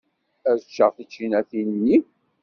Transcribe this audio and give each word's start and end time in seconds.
Ad 0.51 0.59
ččeɣ 0.67 0.91
tičinatin-nni. 0.95 1.97